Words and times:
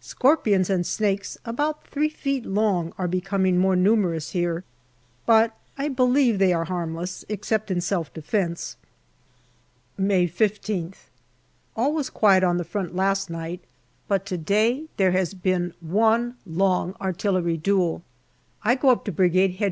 Scorpions 0.00 0.68
and 0.70 0.84
snakes 0.84 1.38
about 1.44 1.86
three 1.86 2.08
feet 2.08 2.44
long 2.44 2.92
are 2.98 3.06
becoming 3.06 3.58
more 3.58 3.76
numerous 3.76 4.30
here, 4.30 4.64
but 5.24 5.56
I 5.78 5.86
believe 5.88 6.40
they 6.40 6.52
are 6.52 6.64
harmless, 6.64 7.24
except 7.28 7.70
in 7.70 7.80
self 7.80 8.12
defence. 8.12 8.76
May 9.96 10.26
15th. 10.26 11.10
All 11.76 11.92
was 11.92 12.10
quiet 12.10 12.42
on 12.42 12.58
the 12.58 12.64
front 12.64 12.96
last 12.96 13.30
night, 13.30 13.60
but 14.08 14.26
to 14.26 14.36
day 14.36 14.86
there 14.96 15.12
has 15.12 15.32
been 15.32 15.72
one 15.78 16.34
long 16.44 16.96
artillery 17.00 17.56
duel. 17.56 18.02
I 18.64 18.74
go 18.74 18.88
up 18.88 19.04
to 19.04 19.12
Brigade 19.12 19.52
H.Q. 19.62 19.66